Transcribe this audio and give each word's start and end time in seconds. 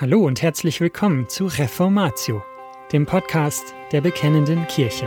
Hallo 0.00 0.24
und 0.24 0.40
herzlich 0.40 0.80
willkommen 0.80 1.28
zu 1.28 1.44
Reformatio, 1.44 2.42
dem 2.90 3.04
Podcast 3.04 3.74
der 3.92 4.00
Bekennenden 4.00 4.66
Kirche. 4.66 5.06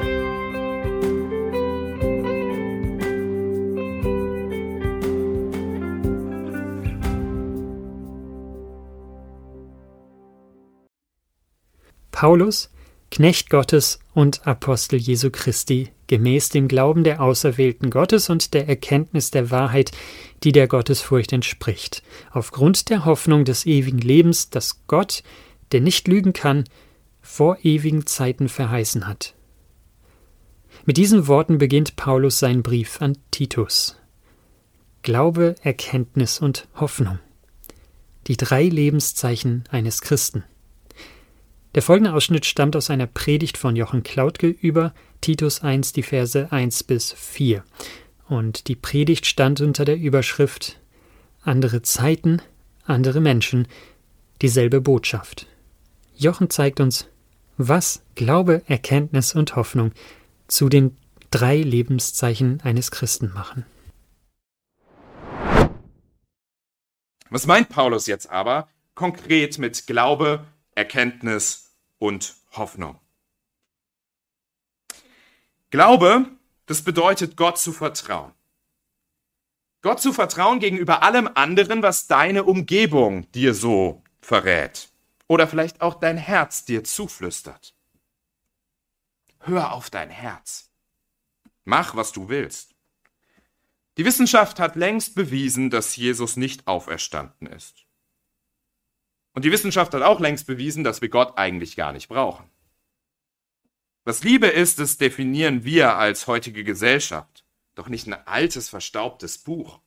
Paulus, 12.12 12.72
Knecht 13.14 13.52
Gottes 13.52 14.00
und 14.16 14.48
Apostel 14.48 14.98
Jesu 14.98 15.30
Christi, 15.30 15.92
gemäß 16.08 16.50
dem 16.50 16.68
Glauben 16.68 17.04
der 17.04 17.22
Auserwählten 17.22 17.92
Gottes 17.92 18.32
und 18.32 18.56
der 18.56 18.68
Erkenntnis 18.68 19.30
der 19.30 19.52
Wahrheit, 19.52 19.92
die 20.42 20.52
der 20.52 20.68
Gottesfurcht 20.68 21.32
entspricht, 21.32 22.02
aufgrund 22.32 22.90
der 22.90 23.06
Hoffnung 23.06 23.46
des 23.46 23.68
ewigen 23.68 24.00
Lebens, 24.00 24.50
das 24.50 24.88
Gott, 24.88 25.22
der 25.74 25.82
nicht 25.82 26.08
lügen 26.08 26.34
kann, 26.34 26.64
vor 27.22 27.60
ewigen 27.62 28.08
Zeiten 28.08 28.50
verheißen 28.50 29.06
hat. 29.08 29.36
Mit 30.84 30.98
diesen 30.98 31.28
Worten 31.28 31.60
beginnt 31.60 31.96
Paulus 31.96 32.40
seinen 32.40 32.64
Brief 32.64 33.00
an 33.00 33.16
Titus. 33.30 33.96
Glaube, 35.04 35.54
Erkenntnis 35.62 36.40
und 36.40 36.68
Hoffnung. 36.74 37.20
Die 38.26 38.38
drei 38.38 38.64
Lebenszeichen 38.64 39.66
eines 39.70 40.02
Christen. 40.02 40.46
Der 41.76 41.82
folgende 41.82 42.14
Ausschnitt 42.14 42.46
stammt 42.46 42.76
aus 42.76 42.92
einer 42.92 43.08
Predigt 43.08 43.58
von 43.58 43.76
Jochen 43.76 44.04
Klautke 44.04 44.48
über 44.48 44.94
Titus 45.22 45.64
1, 45.64 45.94
die 45.94 46.04
Verse 46.04 46.52
1 46.52 46.84
bis 46.84 47.14
4. 47.14 47.64
Und 48.28 48.68
die 48.68 48.76
Predigt 48.76 49.26
stand 49.26 49.60
unter 49.60 49.84
der 49.84 49.98
Überschrift 49.98 50.80
Andere 51.42 51.82
Zeiten, 51.82 52.42
andere 52.86 53.22
Menschen, 53.22 53.68
dieselbe 54.42 54.82
Botschaft. 54.82 55.48
Jochen 56.16 56.52
zeigt 56.52 56.80
uns, 56.80 57.08
was 57.58 58.04
Glaube, 58.14 58.62
Erkenntnis 58.68 59.34
und 59.34 59.56
Hoffnung 59.56 59.94
zu 60.48 60.70
den 60.70 60.96
drei 61.32 61.58
Lebenszeichen 61.58 62.62
eines 62.62 62.92
Christen 62.92 63.32
machen. 63.34 63.66
Was 67.32 67.48
meint 67.48 67.70
Paulus 67.70 68.06
jetzt 68.06 68.30
aber 68.30 68.68
konkret 68.94 69.58
mit 69.58 69.88
Glaube, 69.88 70.46
Erkenntnis 70.76 71.72
und 72.00 72.36
Hoffnung. 72.52 73.00
Glaube, 75.70 76.28
das 76.66 76.82
bedeutet 76.82 77.36
Gott 77.36 77.58
zu 77.58 77.72
vertrauen. 77.72 78.34
Gott 79.82 80.02
zu 80.02 80.14
vertrauen 80.14 80.60
gegenüber 80.60 81.04
allem 81.04 81.30
anderen, 81.34 81.84
was 81.84 82.08
deine 82.08 82.44
Umgebung 82.44 83.30
dir 83.34 83.54
so 83.54 84.02
verrät. 84.22 84.90
Oder 85.28 85.48
vielleicht 85.48 85.82
auch 85.82 85.96
dein 85.96 86.18
Herz 86.18 86.64
dir 86.64 86.84
zuflüstert. 86.84 87.74
Hör 89.40 89.74
auf 89.74 89.90
dein 89.90 90.10
Herz. 90.10 90.70
Mach, 91.66 91.96
was 91.96 92.12
du 92.12 92.30
willst. 92.30 92.76
Die 93.98 94.06
Wissenschaft 94.06 94.60
hat 94.60 94.76
längst 94.76 95.16
bewiesen, 95.16 95.70
dass 95.70 95.96
Jesus 95.96 96.38
nicht 96.38 96.68
auferstanden 96.68 97.48
ist. 97.48 97.86
Und 99.34 99.46
die 99.46 99.52
Wissenschaft 99.52 99.94
hat 99.94 100.02
auch 100.04 100.20
längst 100.20 100.48
bewiesen, 100.48 100.84
dass 100.84 101.02
wir 101.02 101.10
Gott 101.10 101.38
eigentlich 101.38 101.76
gar 101.76 101.92
nicht 101.92 102.08
brauchen. 102.08 102.50
Was 104.06 104.24
Liebe 104.24 104.48
ist, 104.48 104.80
das 104.80 104.98
definieren 104.98 105.64
wir 105.64 105.96
als 105.96 106.28
heutige 106.28 106.64
Gesellschaft, 106.64 107.46
doch 107.74 107.88
nicht 107.88 108.06
ein 108.08 108.14
altes, 108.28 108.70
verstaubtes 108.70 109.38
Buch. 109.38 109.80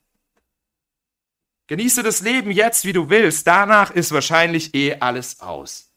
Genieße 1.67 2.01
das 2.01 2.21
Leben 2.21 2.51
jetzt, 2.51 2.85
wie 2.85 2.93
du 2.93 3.09
willst, 3.09 3.45
danach 3.45 3.91
ist 3.91 4.11
wahrscheinlich 4.11 4.73
eh 4.73 4.95
alles 4.99 5.39
aus. 5.39 5.93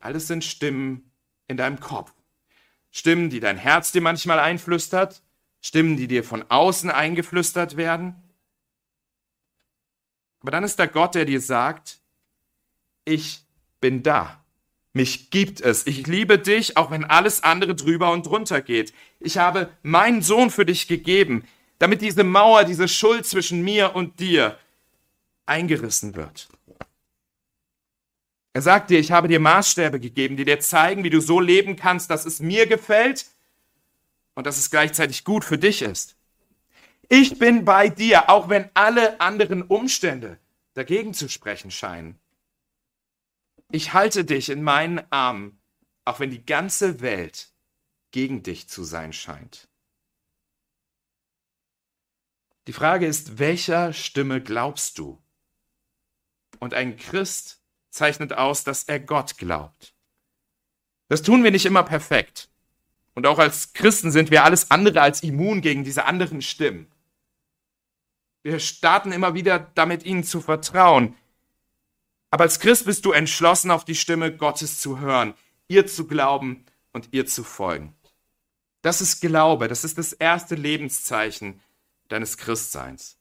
Alles 0.00 0.26
sind 0.26 0.44
Stimmen 0.44 1.12
in 1.46 1.56
deinem 1.56 1.80
Kopf. 1.80 2.12
Stimmen, 2.90 3.30
die 3.30 3.40
dein 3.40 3.58
Herz 3.58 3.92
dir 3.92 4.00
manchmal 4.00 4.38
einflüstert, 4.38 5.22
Stimmen, 5.60 5.96
die 5.96 6.08
dir 6.08 6.24
von 6.24 6.44
außen 6.50 6.90
eingeflüstert 6.90 7.76
werden. 7.76 8.22
Aber 10.40 10.50
dann 10.50 10.64
ist 10.64 10.78
da 10.78 10.86
Gott, 10.86 11.14
der 11.14 11.24
dir 11.24 11.40
sagt, 11.40 12.00
ich 13.08 13.44
bin 13.80 14.02
da. 14.02 14.44
Mich 14.92 15.30
gibt 15.30 15.60
es. 15.60 15.86
Ich 15.86 16.06
liebe 16.06 16.38
dich, 16.38 16.76
auch 16.76 16.90
wenn 16.90 17.04
alles 17.04 17.42
andere 17.42 17.74
drüber 17.74 18.12
und 18.12 18.26
drunter 18.26 18.60
geht. 18.60 18.92
Ich 19.20 19.38
habe 19.38 19.70
meinen 19.82 20.22
Sohn 20.22 20.50
für 20.50 20.64
dich 20.64 20.88
gegeben, 20.88 21.44
damit 21.78 22.00
diese 22.00 22.24
Mauer, 22.24 22.64
diese 22.64 22.88
Schuld 22.88 23.26
zwischen 23.26 23.62
mir 23.62 23.94
und 23.94 24.20
dir 24.20 24.58
eingerissen 25.46 26.14
wird. 26.14 26.48
Er 28.52 28.62
sagt 28.62 28.90
dir, 28.90 28.98
ich 28.98 29.12
habe 29.12 29.28
dir 29.28 29.38
Maßstäbe 29.38 30.00
gegeben, 30.00 30.36
die 30.36 30.44
dir 30.44 30.58
zeigen, 30.58 31.04
wie 31.04 31.10
du 31.10 31.20
so 31.20 31.38
leben 31.38 31.76
kannst, 31.76 32.10
dass 32.10 32.24
es 32.24 32.40
mir 32.40 32.66
gefällt 32.66 33.26
und 34.34 34.46
dass 34.46 34.58
es 34.58 34.70
gleichzeitig 34.70 35.22
gut 35.24 35.44
für 35.44 35.58
dich 35.58 35.82
ist. 35.82 36.16
Ich 37.08 37.38
bin 37.38 37.64
bei 37.64 37.88
dir, 37.88 38.28
auch 38.28 38.48
wenn 38.48 38.68
alle 38.74 39.20
anderen 39.20 39.62
Umstände 39.62 40.38
dagegen 40.74 41.14
zu 41.14 41.28
sprechen 41.28 41.70
scheinen. 41.70 42.18
Ich 43.70 43.92
halte 43.92 44.24
dich 44.24 44.48
in 44.48 44.62
meinen 44.62 45.00
Armen, 45.10 45.60
auch 46.04 46.20
wenn 46.20 46.30
die 46.30 46.44
ganze 46.44 47.00
Welt 47.00 47.52
gegen 48.10 48.42
dich 48.42 48.68
zu 48.68 48.82
sein 48.82 49.12
scheint. 49.12 49.68
Die 52.66 52.72
Frage 52.72 53.06
ist, 53.06 53.38
welcher 53.38 53.92
Stimme 53.92 54.42
glaubst 54.42 54.98
du? 54.98 55.22
Und 56.58 56.74
ein 56.74 56.96
Christ 56.96 57.62
zeichnet 57.90 58.32
aus, 58.32 58.64
dass 58.64 58.84
er 58.84 59.00
Gott 59.00 59.36
glaubt. 59.38 59.94
Das 61.08 61.22
tun 61.22 61.44
wir 61.44 61.50
nicht 61.50 61.66
immer 61.66 61.82
perfekt. 61.82 62.50
Und 63.14 63.26
auch 63.26 63.38
als 63.38 63.72
Christen 63.72 64.10
sind 64.10 64.30
wir 64.30 64.44
alles 64.44 64.70
andere 64.70 65.00
als 65.00 65.22
immun 65.22 65.60
gegen 65.60 65.84
diese 65.84 66.04
anderen 66.04 66.42
Stimmen. 66.42 66.90
Wir 68.42 68.60
starten 68.60 69.12
immer 69.12 69.34
wieder 69.34 69.58
damit, 69.58 70.04
ihnen 70.04 70.24
zu 70.24 70.40
vertrauen. 70.40 71.16
Aber 72.30 72.44
als 72.44 72.60
Christ 72.60 72.84
bist 72.84 73.04
du 73.04 73.12
entschlossen, 73.12 73.70
auf 73.70 73.84
die 73.84 73.94
Stimme 73.94 74.36
Gottes 74.36 74.80
zu 74.80 75.00
hören, 75.00 75.34
ihr 75.66 75.86
zu 75.86 76.06
glauben 76.06 76.64
und 76.92 77.08
ihr 77.12 77.26
zu 77.26 77.44
folgen. 77.44 77.94
Das 78.82 79.00
ist 79.00 79.20
Glaube, 79.20 79.68
das 79.68 79.84
ist 79.84 79.98
das 79.98 80.12
erste 80.12 80.54
Lebenszeichen 80.54 81.60
deines 82.08 82.36
Christseins. 82.36 83.18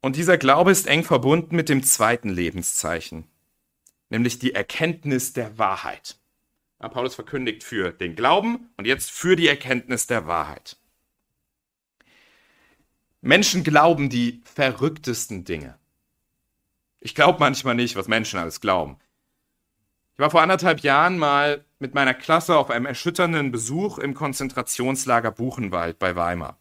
Und 0.00 0.16
dieser 0.16 0.38
Glaube 0.38 0.70
ist 0.70 0.86
eng 0.86 1.04
verbunden 1.04 1.56
mit 1.56 1.68
dem 1.68 1.82
zweiten 1.82 2.30
Lebenszeichen, 2.30 3.26
nämlich 4.08 4.38
die 4.38 4.54
Erkenntnis 4.54 5.32
der 5.32 5.58
Wahrheit. 5.58 6.18
Paulus 6.78 7.14
verkündigt 7.14 7.62
für 7.62 7.92
den 7.92 8.16
Glauben 8.16 8.70
und 8.78 8.86
jetzt 8.86 9.10
für 9.10 9.36
die 9.36 9.48
Erkenntnis 9.48 10.06
der 10.06 10.26
Wahrheit. 10.26 10.78
Menschen 13.20 13.62
glauben 13.62 14.08
die 14.08 14.40
verrücktesten 14.44 15.44
Dinge. 15.44 15.79
Ich 17.00 17.14
glaube 17.14 17.38
manchmal 17.40 17.74
nicht, 17.74 17.96
was 17.96 18.08
Menschen 18.08 18.38
alles 18.38 18.60
glauben. 18.60 18.98
Ich 20.14 20.18
war 20.18 20.30
vor 20.30 20.42
anderthalb 20.42 20.80
Jahren 20.80 21.16
mal 21.16 21.64
mit 21.78 21.94
meiner 21.94 22.12
Klasse 22.12 22.56
auf 22.56 22.68
einem 22.70 22.84
erschütternden 22.84 23.50
Besuch 23.50 23.98
im 23.98 24.12
Konzentrationslager 24.12 25.30
Buchenwald 25.30 25.98
bei 25.98 26.14
Weimar. 26.14 26.58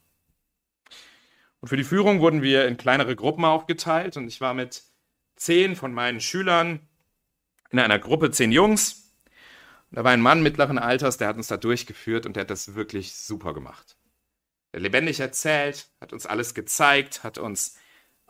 Und 1.60 1.68
für 1.68 1.76
die 1.76 1.84
Führung 1.84 2.22
wurden 2.22 2.42
wir 2.42 2.68
in 2.68 2.78
kleinere 2.78 3.18
Gruppen 3.18 3.44
aufgeteilt 3.44 4.16
und 4.16 4.30
ich 4.30 4.40
war 4.40 4.54
mit 4.54 4.84
zehn 5.36 5.76
von 5.76 5.94
meinen 5.94 6.22
Schülern 6.22 6.88
in 7.70 7.80
einer 7.80 8.00
Gruppe, 8.00 8.32
zehn 8.32 8.54
Jungs. 8.54 9.14
Und 9.92 9.98
da 9.98 10.04
war 10.06 10.12
ein 10.12 10.22
Mann 10.22 10.42
mittleren 10.42 10.78
Alters, 10.78 11.18
der 11.18 11.28
hat 11.28 11.36
uns 11.36 11.48
da 11.48 11.58
durchgeführt 11.58 12.26
und 12.26 12.38
der 12.38 12.42
hat 12.42 12.50
das 12.50 12.76
wirklich 12.76 13.14
super 13.16 13.54
gemacht. 13.54 13.98
Er 14.72 14.80
lebendig 14.80 15.20
erzählt, 15.20 15.90
hat 16.00 16.14
uns 16.14 16.26
alles 16.26 16.54
gezeigt, 16.54 17.24
hat 17.24 17.38
uns 17.38 17.76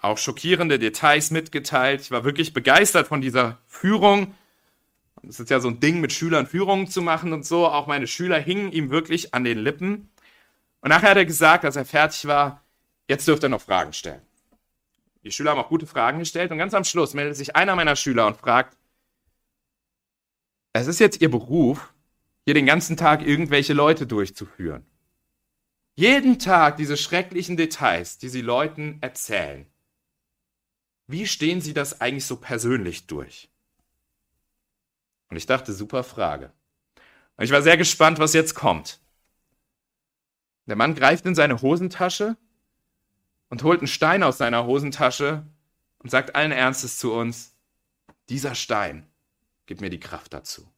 auch 0.01 0.18
schockierende 0.18 0.80
Details 0.80 1.31
mitgeteilt. 1.31 2.01
Ich 2.01 2.12
war 2.12 2.24
wirklich 2.24 2.54
begeistert 2.54 3.07
von 3.07 3.22
dieser 3.22 3.57
Führung. 3.68 4.36
Es 5.28 5.40
ist 5.40 5.50
ja 5.50 5.60
so 5.60 5.68
ein 5.68 5.80
Ding, 5.80 6.00
mit 6.00 6.13
Schülern 6.13 6.48
Führungen 6.48 6.88
zu 6.88 7.01
machen 7.01 7.34
und 7.34 7.46
so. 7.46 7.68
Auch 7.68 7.88
meine 7.88 8.07
Schüler 8.07 8.40
hingen 8.40 8.72
ihm 8.72 8.90
wirklich 8.90 9.34
an 9.34 9.44
den 9.44 9.57
Lippen. 9.60 10.10
Und 10.81 10.90
nachher 10.90 11.12
hat 11.12 11.18
er 11.18 11.25
gesagt, 11.25 11.66
als 11.66 11.75
er 11.75 11.86
fertig 11.86 12.25
war, 12.25 12.63
jetzt 13.07 13.28
dürft 13.28 13.44
er 13.44 13.50
noch 13.50 13.62
Fragen 13.62 13.92
stellen. 13.92 14.22
Die 15.24 15.31
Schüler 15.31 15.51
haben 15.51 15.60
auch 15.60 15.69
gute 15.69 15.86
Fragen 15.86 16.19
gestellt 16.19 16.52
und 16.52 16.57
ganz 16.57 16.74
am 16.74 16.86
Schluss 16.86 17.13
meldet 17.13 17.36
sich 17.36 17.56
einer 17.56 17.75
meiner 17.75 17.98
Schüler 17.98 18.25
und 18.28 18.38
fragt, 18.38 18.78
es 20.72 20.88
ist 20.88 21.00
jetzt 21.00 21.19
Ihr 21.22 21.30
Beruf, 21.30 21.94
hier 22.45 22.54
den 22.54 22.66
ganzen 22.66 22.95
Tag 22.95 23.25
irgendwelche 23.25 23.74
Leute 23.74 24.07
durchzuführen. 24.07 24.86
Jeden 25.95 26.40
Tag 26.40 26.78
diese 26.78 26.95
schrecklichen 26.95 27.57
Details, 27.57 28.18
die 28.18 28.30
Sie 28.30 28.42
Leuten 28.42 29.00
erzählen. 29.02 29.66
Wie 31.10 31.26
stehen 31.26 31.60
Sie 31.60 31.74
das 31.74 32.02
eigentlich 32.02 32.28
so 32.28 32.36
persönlich 32.36 33.08
durch? 33.08 33.50
Und 35.30 35.38
ich 35.38 35.48
dachte, 35.48 35.74
super 35.74 36.04
Frage. 36.04 36.52
Und 37.36 37.46
ich 37.46 37.50
war 37.50 37.64
sehr 37.64 37.78
gespannt, 37.78 38.20
was 38.20 38.34
jetzt 38.34 38.54
kommt. 38.54 39.00
Der 40.68 40.76
Mann 40.76 40.94
greift 40.94 41.26
in 41.26 41.34
seine 41.34 41.64
Hosentasche 41.64 42.38
und 43.50 43.64
holt 43.64 43.80
einen 43.80 43.88
Stein 43.88 44.22
aus 44.22 44.38
seiner 44.38 44.68
Hosentasche 44.68 45.48
und 45.98 46.12
sagt 46.12 46.36
allen 46.36 46.52
Ernstes 46.52 47.00
zu 47.00 47.12
uns, 47.12 47.56
dieser 48.30 48.54
Stein 48.54 49.10
gibt 49.66 49.82
mir 49.82 49.90
die 49.90 50.00
Kraft 50.00 50.32
dazu. 50.32 50.72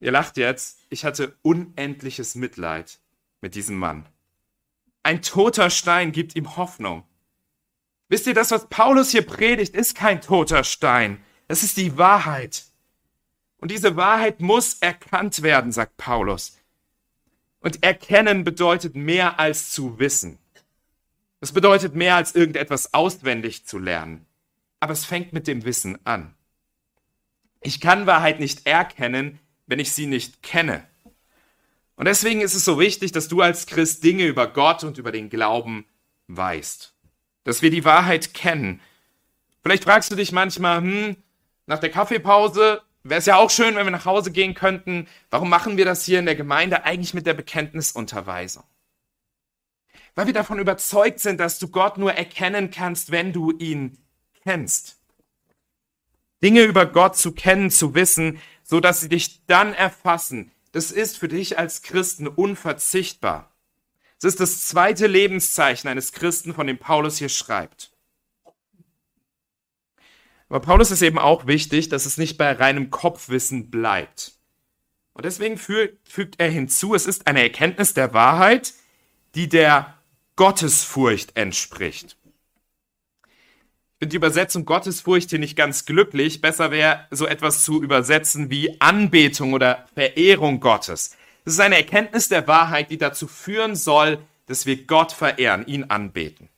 Ihr 0.00 0.10
lacht 0.10 0.36
jetzt, 0.36 0.80
ich 0.90 1.04
hatte 1.04 1.38
unendliches 1.42 2.34
Mitleid 2.34 2.98
mit 3.40 3.54
diesem 3.54 3.76
Mann. 3.76 4.08
Ein 5.04 5.22
toter 5.22 5.70
Stein 5.70 6.10
gibt 6.10 6.34
ihm 6.34 6.56
Hoffnung. 6.56 7.06
Wisst 8.12 8.26
ihr, 8.26 8.34
das, 8.34 8.50
was 8.50 8.68
Paulus 8.68 9.10
hier 9.10 9.24
predigt, 9.24 9.74
ist 9.74 9.94
kein 9.94 10.20
toter 10.20 10.64
Stein. 10.64 11.24
Es 11.48 11.62
ist 11.62 11.78
die 11.78 11.96
Wahrheit. 11.96 12.64
Und 13.56 13.70
diese 13.70 13.96
Wahrheit 13.96 14.42
muss 14.42 14.74
erkannt 14.74 15.40
werden, 15.40 15.72
sagt 15.72 15.96
Paulus. 15.96 16.58
Und 17.60 17.82
erkennen 17.82 18.44
bedeutet 18.44 18.96
mehr 18.96 19.40
als 19.40 19.70
zu 19.72 19.98
wissen. 19.98 20.38
Es 21.40 21.52
bedeutet 21.52 21.94
mehr 21.94 22.16
als 22.16 22.34
irgendetwas 22.34 22.92
auswendig 22.92 23.64
zu 23.64 23.78
lernen. 23.78 24.26
Aber 24.78 24.92
es 24.92 25.06
fängt 25.06 25.32
mit 25.32 25.46
dem 25.46 25.64
Wissen 25.64 25.98
an. 26.04 26.34
Ich 27.62 27.80
kann 27.80 28.06
Wahrheit 28.06 28.40
nicht 28.40 28.66
erkennen, 28.66 29.38
wenn 29.66 29.78
ich 29.78 29.94
sie 29.94 30.04
nicht 30.04 30.42
kenne. 30.42 30.86
Und 31.96 32.04
deswegen 32.04 32.42
ist 32.42 32.54
es 32.54 32.66
so 32.66 32.78
wichtig, 32.78 33.12
dass 33.12 33.28
du 33.28 33.40
als 33.40 33.64
Christ 33.64 34.04
Dinge 34.04 34.26
über 34.26 34.48
Gott 34.48 34.84
und 34.84 34.98
über 34.98 35.12
den 35.12 35.30
Glauben 35.30 35.86
weißt. 36.26 36.92
Dass 37.44 37.62
wir 37.62 37.70
die 37.70 37.84
Wahrheit 37.84 38.34
kennen. 38.34 38.80
Vielleicht 39.62 39.84
fragst 39.84 40.10
du 40.10 40.16
dich 40.16 40.32
manchmal, 40.32 40.78
hm, 40.78 41.16
nach 41.66 41.78
der 41.78 41.90
Kaffeepause 41.90 42.82
wäre 43.02 43.18
es 43.18 43.26
ja 43.26 43.36
auch 43.36 43.50
schön, 43.50 43.74
wenn 43.74 43.86
wir 43.86 43.90
nach 43.90 44.04
Hause 44.04 44.30
gehen 44.30 44.54
könnten. 44.54 45.08
Warum 45.30 45.48
machen 45.48 45.76
wir 45.76 45.84
das 45.84 46.04
hier 46.04 46.18
in 46.18 46.26
der 46.26 46.36
Gemeinde 46.36 46.84
eigentlich 46.84 47.14
mit 47.14 47.26
der 47.26 47.34
Bekenntnisunterweisung? 47.34 48.64
Weil 50.14 50.26
wir 50.26 50.34
davon 50.34 50.58
überzeugt 50.58 51.20
sind, 51.20 51.40
dass 51.40 51.58
du 51.58 51.68
Gott 51.68 51.98
nur 51.98 52.12
erkennen 52.12 52.70
kannst, 52.70 53.10
wenn 53.10 53.32
du 53.32 53.50
ihn 53.52 53.98
kennst. 54.42 54.98
Dinge 56.42 56.62
über 56.62 56.86
Gott 56.86 57.16
zu 57.16 57.32
kennen, 57.32 57.70
zu 57.70 57.94
wissen, 57.94 58.40
so 58.62 58.80
dass 58.80 59.00
sie 59.00 59.08
dich 59.08 59.46
dann 59.46 59.74
erfassen, 59.74 60.50
das 60.72 60.90
ist 60.90 61.18
für 61.18 61.28
dich 61.28 61.58
als 61.58 61.82
Christen 61.82 62.26
unverzichtbar. 62.26 63.51
Es 64.22 64.34
ist 64.34 64.38
das 64.38 64.68
zweite 64.68 65.08
Lebenszeichen 65.08 65.88
eines 65.88 66.12
Christen, 66.12 66.54
von 66.54 66.68
dem 66.68 66.78
Paulus 66.78 67.18
hier 67.18 67.28
schreibt. 67.28 67.90
Aber 70.48 70.60
Paulus 70.60 70.92
ist 70.92 71.02
eben 71.02 71.18
auch 71.18 71.48
wichtig, 71.48 71.88
dass 71.88 72.06
es 72.06 72.18
nicht 72.18 72.38
bei 72.38 72.52
reinem 72.52 72.90
Kopfwissen 72.90 73.68
bleibt. 73.68 74.34
Und 75.12 75.24
deswegen 75.24 75.58
fügt 75.58 76.38
er 76.38 76.48
hinzu, 76.48 76.94
es 76.94 77.06
ist 77.06 77.26
eine 77.26 77.42
Erkenntnis 77.42 77.94
der 77.94 78.14
Wahrheit, 78.14 78.74
die 79.34 79.48
der 79.48 79.98
Gottesfurcht 80.36 81.36
entspricht. 81.36 82.16
Ich 83.24 83.98
finde 83.98 84.10
die 84.10 84.16
Übersetzung 84.18 84.64
Gottesfurcht 84.64 85.30
hier 85.30 85.40
nicht 85.40 85.56
ganz 85.56 85.84
glücklich. 85.84 86.40
Besser 86.40 86.70
wäre 86.70 87.08
so 87.10 87.26
etwas 87.26 87.64
zu 87.64 87.82
übersetzen 87.82 88.50
wie 88.50 88.80
Anbetung 88.80 89.52
oder 89.52 89.88
Verehrung 89.94 90.60
Gottes. 90.60 91.16
Es 91.44 91.54
ist 91.54 91.60
eine 91.60 91.76
Erkenntnis 91.76 92.28
der 92.28 92.46
Wahrheit, 92.46 92.90
die 92.90 92.98
dazu 92.98 93.26
führen 93.26 93.74
soll, 93.74 94.24
dass 94.46 94.66
wir 94.66 94.86
Gott 94.86 95.12
verehren, 95.12 95.66
ihn 95.66 95.84
anbeten. 95.84 96.48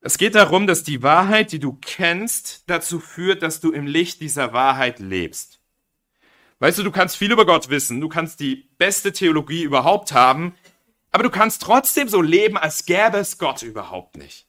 Es 0.00 0.18
geht 0.18 0.34
darum, 0.34 0.66
dass 0.66 0.82
die 0.82 1.02
Wahrheit, 1.02 1.52
die 1.52 1.60
du 1.60 1.78
kennst, 1.80 2.64
dazu 2.68 2.98
führt, 2.98 3.42
dass 3.42 3.60
du 3.60 3.70
im 3.70 3.86
Licht 3.86 4.20
dieser 4.20 4.52
Wahrheit 4.52 4.98
lebst. 4.98 5.60
Weißt 6.58 6.78
du, 6.78 6.82
du 6.82 6.90
kannst 6.90 7.16
viel 7.16 7.30
über 7.30 7.46
Gott 7.46 7.68
wissen, 7.68 8.00
du 8.00 8.08
kannst 8.08 8.40
die 8.40 8.68
beste 8.78 9.12
Theologie 9.12 9.62
überhaupt 9.62 10.12
haben, 10.12 10.56
aber 11.12 11.22
du 11.22 11.30
kannst 11.30 11.62
trotzdem 11.62 12.08
so 12.08 12.20
leben, 12.20 12.56
als 12.56 12.84
gäbe 12.84 13.18
es 13.18 13.38
Gott 13.38 13.62
überhaupt 13.62 14.16
nicht. 14.16 14.46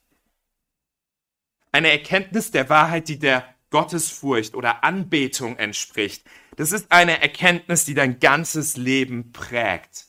Eine 1.72 1.92
Erkenntnis 1.92 2.50
der 2.50 2.70
Wahrheit, 2.70 3.08
die 3.08 3.20
der 3.20 3.53
Gottesfurcht 3.74 4.54
oder 4.54 4.84
Anbetung 4.84 5.58
entspricht, 5.58 6.24
das 6.58 6.72
ist 6.72 6.92
eine 6.92 7.20
Erkenntnis, 7.24 7.86
die 7.86 7.96
dein 7.96 8.20
ganzes 8.20 8.78
Leben 8.78 9.32
prägt. 9.32 10.06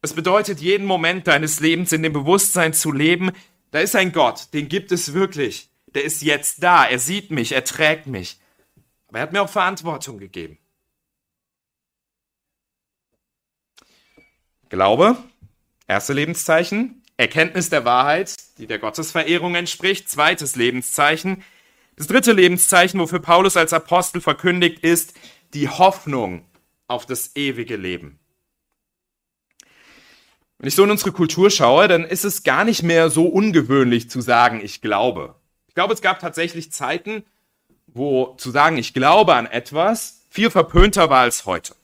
Es 0.00 0.14
bedeutet, 0.14 0.60
jeden 0.60 0.86
Moment 0.86 1.26
deines 1.26 1.60
Lebens 1.60 1.92
in 1.92 2.02
dem 2.02 2.14
Bewusstsein 2.14 2.72
zu 2.72 2.90
leben, 2.90 3.32
da 3.70 3.80
ist 3.80 3.94
ein 3.94 4.12
Gott, 4.12 4.54
den 4.54 4.70
gibt 4.70 4.92
es 4.92 5.12
wirklich. 5.12 5.68
Der 5.88 6.04
ist 6.04 6.22
jetzt 6.22 6.62
da, 6.62 6.86
er 6.86 6.98
sieht 6.98 7.30
mich, 7.30 7.52
er 7.52 7.64
trägt 7.64 8.06
mich. 8.06 8.40
Aber 9.08 9.18
er 9.18 9.22
hat 9.22 9.32
mir 9.34 9.42
auch 9.42 9.50
Verantwortung 9.50 10.18
gegeben. 10.18 10.56
Glaube, 14.70 15.18
erste 15.86 16.14
Lebenszeichen. 16.14 17.02
Erkenntnis 17.16 17.70
der 17.70 17.84
Wahrheit, 17.84 18.34
die 18.58 18.66
der 18.66 18.78
Gottesverehrung 18.78 19.54
entspricht, 19.54 20.08
zweites 20.10 20.56
Lebenszeichen. 20.56 21.42
Das 21.96 22.06
dritte 22.06 22.32
Lebenszeichen, 22.32 23.00
wofür 23.00 23.20
Paulus 23.20 23.56
als 23.56 23.72
Apostel 23.72 24.20
verkündigt, 24.20 24.80
ist 24.80 25.14
die 25.54 25.68
Hoffnung 25.68 26.44
auf 26.88 27.06
das 27.06 27.34
ewige 27.34 27.76
Leben. 27.76 28.18
Wenn 30.58 30.68
ich 30.68 30.74
so 30.74 30.84
in 30.84 30.90
unsere 30.90 31.12
Kultur 31.12 31.50
schaue, 31.50 31.88
dann 31.88 32.04
ist 32.04 32.24
es 32.24 32.42
gar 32.42 32.64
nicht 32.64 32.82
mehr 32.82 33.10
so 33.10 33.26
ungewöhnlich 33.26 34.08
zu 34.08 34.20
sagen, 34.20 34.60
ich 34.62 34.80
glaube. 34.80 35.34
Ich 35.68 35.74
glaube, 35.74 35.92
es 35.92 36.00
gab 36.00 36.18
tatsächlich 36.18 36.72
Zeiten, 36.72 37.24
wo 37.86 38.34
zu 38.38 38.50
sagen, 38.50 38.78
ich 38.78 38.94
glaube 38.94 39.34
an 39.34 39.46
etwas, 39.46 40.26
viel 40.30 40.50
verpönter 40.50 41.10
war 41.10 41.20
als 41.20 41.44
heute. 41.46 41.74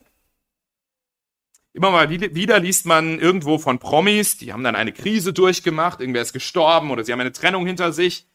Immer 1.75 1.91
mal 1.91 2.11
wieder 2.11 2.61
liest 2.61 2.85
man 2.85 3.19
irgendwo 3.19 3.59
von 3.59 3.79
Promis, 3.79 4.37
die 4.37 4.53
haben 4.53 4.63
dann 4.63 4.77
eine 4.77 4.93
Krise 4.93 5.33
durchgemacht, 5.33 6.01
irgendwer 6.01 6.21
ist 6.21 6.35
gestorben 6.35 6.91
oder 6.91 7.03
sie 7.03 7.13
haben 7.13 7.21
eine 7.21 7.33
Trennung 7.33 7.67
hinter 7.67 7.93
sich. 7.93 8.27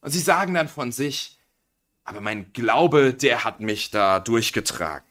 Und 0.00 0.12
sie 0.12 0.20
sagen 0.20 0.54
dann 0.54 0.68
von 0.68 0.92
sich, 0.92 1.38
aber 2.04 2.20
mein 2.20 2.52
Glaube, 2.52 3.14
der 3.14 3.44
hat 3.44 3.60
mich 3.60 3.90
da 3.90 4.20
durchgetragen. 4.20 5.04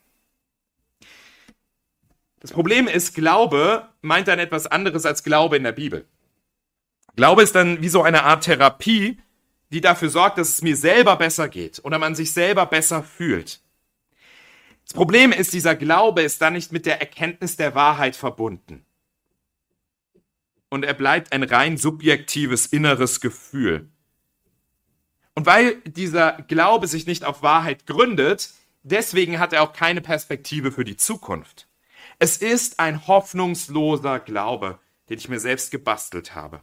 Das 2.40 2.54
Problem 2.54 2.88
ist, 2.88 3.16
Glaube 3.16 3.90
meint 4.02 4.30
dann 4.30 4.40
etwas 4.40 4.68
anderes 4.68 5.06
als 5.06 5.24
Glaube 5.24 5.58
in 5.58 5.64
der 5.64 5.74
Bibel. 5.74 6.06
Glaube 7.18 7.44
ist 7.44 7.56
dann 7.56 7.82
wie 7.82 7.90
so 7.90 8.02
eine 8.02 8.24
Art 8.24 8.46
Therapie, 8.46 9.20
die 9.72 9.82
dafür 9.82 10.10
sorgt, 10.10 10.38
dass 10.38 10.50
es 10.50 10.62
mir 10.62 10.78
selber 10.78 11.18
besser 11.18 11.50
geht 11.50 11.84
oder 11.84 12.00
man 12.00 12.16
sich 12.16 12.32
selber 12.32 12.66
besser 12.66 13.04
fühlt. 13.04 13.60
Das 14.88 14.94
Problem 14.94 15.34
ist, 15.34 15.54
dieser 15.54 15.76
Glaube 15.76 16.22
ist 16.22 16.42
dann 16.42 16.54
nicht 16.54 16.72
mit 16.72 16.86
der 16.86 17.02
Erkenntnis 17.02 17.58
der 17.58 17.76
Wahrheit 17.76 18.16
verbunden. 18.16 18.86
Und 20.70 20.86
er 20.86 20.94
bleibt 20.94 21.34
ein 21.34 21.44
rein 21.44 21.78
subjektives 21.78 22.68
inneres 22.68 23.20
Gefühl. 23.20 23.90
Und 25.36 25.46
weil 25.46 25.76
dieser 25.82 26.34
Glaube 26.48 26.88
sich 26.88 27.06
nicht 27.06 27.26
auf 27.26 27.44
Wahrheit 27.44 27.86
gründet, 27.86 28.52
deswegen 28.84 29.40
hat 29.40 29.54
er 29.54 29.62
auch 29.64 29.74
keine 29.74 30.02
Perspektive 30.02 30.72
für 30.72 30.86
die 30.86 30.98
Zukunft. 30.98 31.68
Es 32.18 32.38
ist 32.38 32.80
ein 32.80 33.08
hoffnungsloser 33.08 34.20
Glaube, 34.20 34.80
den 35.10 35.18
ich 35.18 35.30
mir 35.30 35.40
selbst 35.40 35.70
gebastelt 35.70 36.34
habe. 36.34 36.62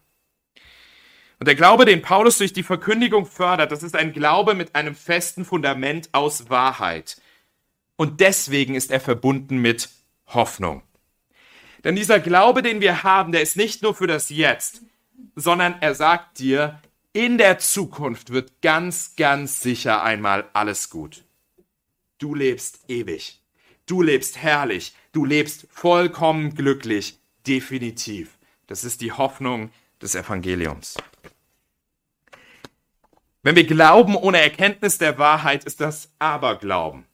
Und 1.39 1.47
der 1.47 1.55
Glaube, 1.55 1.85
den 1.85 2.03
Paulus 2.03 2.39
durch 2.39 2.55
die 2.55 2.63
Verkündigung 2.63 3.27
fördert, 3.27 3.71
das 3.71 3.83
ist 3.83 3.95
ein 3.95 4.13
Glaube 4.13 4.55
mit 4.55 4.75
einem 4.75 4.95
festen 4.95 5.45
Fundament 5.45 6.09
aus 6.13 6.49
Wahrheit. 6.49 7.19
Und 7.97 8.21
deswegen 8.21 8.75
ist 8.75 8.91
er 8.91 9.01
verbunden 9.01 9.59
mit 9.59 9.89
Hoffnung. 10.27 10.83
Denn 11.85 11.97
dieser 11.97 12.19
Glaube, 12.19 12.63
den 12.63 12.81
wir 12.81 13.03
haben, 13.03 13.33
der 13.33 13.43
ist 13.43 13.57
nicht 13.57 13.83
nur 13.83 13.95
für 13.95 14.07
das 14.07 14.31
Jetzt, 14.31 14.81
sondern 15.37 15.77
er 15.81 15.95
sagt 15.95 16.39
dir, 16.39 16.81
in 17.13 17.39
der 17.39 17.59
Zukunft 17.59 18.31
wird 18.31 18.61
ganz, 18.63 19.15
ganz 19.17 19.61
sicher 19.61 20.03
einmal 20.03 20.49
alles 20.53 20.91
gut. 20.91 21.23
Du 22.19 22.35
lebst 22.35 22.81
ewig. 22.89 23.41
Du 23.87 24.03
lebst 24.03 24.39
herrlich. 24.39 24.95
Du 25.13 25.25
lebst 25.25 25.67
vollkommen 25.71 26.55
glücklich. 26.55 27.19
Definitiv. 27.47 28.39
Das 28.67 28.83
ist 28.83 29.01
die 29.01 29.13
Hoffnung 29.13 29.71
des 30.01 30.15
Evangeliums. 30.15 30.97
Wenn 33.43 33.57
wir 33.57 33.67
glauben 33.67 34.17
ohne 34.17 34.41
Erkenntnis 34.41 34.97
der 34.97 35.19
Wahrheit, 35.19 35.65
ist 35.65 35.81
das 35.81 36.11
Aberglauben. 36.19 37.05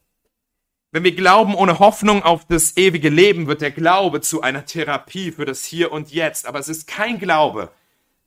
Wenn 0.92 1.04
wir 1.04 1.14
glauben 1.14 1.54
ohne 1.54 1.78
Hoffnung 1.78 2.24
auf 2.24 2.46
das 2.46 2.76
ewige 2.76 3.10
Leben, 3.10 3.46
wird 3.46 3.60
der 3.60 3.70
Glaube 3.70 4.20
zu 4.20 4.42
einer 4.42 4.64
Therapie 4.64 5.30
für 5.30 5.44
das 5.44 5.64
Hier 5.64 5.92
und 5.92 6.10
Jetzt. 6.10 6.46
Aber 6.46 6.58
es 6.58 6.68
ist 6.68 6.88
kein 6.88 7.18
Glaube, 7.20 7.70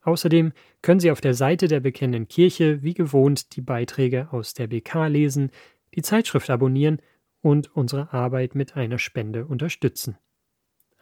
Außerdem 0.03 0.53
können 0.83 1.01
Sie 1.01 1.11
auf 1.11 1.21
der 1.21 1.35
Seite 1.35 1.67
der 1.69 1.81
Bekennenden 1.81 2.29
Kirche 2.29 2.83
wie 2.83 2.95
gewohnt 2.95 3.57
die 3.57 3.63
Beiträge 3.63 4.29
aus 4.33 4.55
der 4.55 4.67
BK 4.67 5.07
lesen, 5.07 5.51
die 5.95 6.03
Zeitschrift 6.03 6.51
abonnieren 6.51 7.01
und 7.41 7.75
unsere 7.75 8.13
Arbeit 8.13 8.55
mit 8.55 8.77
einer 8.77 8.99
Spende 8.99 9.47
unterstützen. 9.47 10.19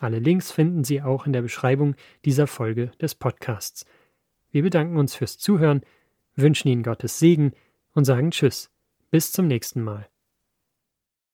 Alle 0.01 0.19
Links 0.19 0.51
finden 0.51 0.83
Sie 0.83 1.03
auch 1.03 1.27
in 1.27 1.35
der 1.35 1.43
Beschreibung 1.43 1.95
dieser 2.25 2.47
Folge 2.47 2.91
des 3.03 3.15
Podcasts. 3.15 3.85
Wir 4.51 4.63
bedanken 4.63 4.97
uns 4.97 5.15
fürs 5.15 5.37
Zuhören, 5.37 5.83
wünschen 6.35 6.69
Ihnen 6.69 6.83
Gottes 6.83 7.19
Segen 7.19 7.53
und 7.93 8.07
sagen 8.07 8.31
Tschüss. 8.31 8.71
Bis 9.11 9.31
zum 9.31 9.47
nächsten 9.47 9.83
Mal. 9.83 10.09